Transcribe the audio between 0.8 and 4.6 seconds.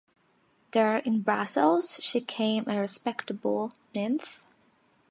in Brussels, she came a respectable ninth.